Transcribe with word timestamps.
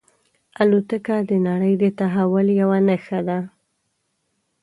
الوتکه 0.61 1.17
د 1.29 1.31
نړۍ 1.47 1.73
د 1.83 1.85
تحول 1.99 2.47
یوه 2.61 2.77
نښه 2.87 3.19
ده. 3.27 3.39